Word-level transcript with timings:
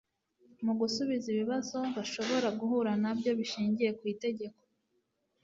mu 0.65 0.73
gusubiza 0.79 1.25
ibibazo 1.33 1.77
bashobora 1.95 2.47
guhura 2.59 2.91
nabyo 3.03 3.31
bashingiye 3.39 3.91
ku 3.97 4.03
itegeko 4.13 4.59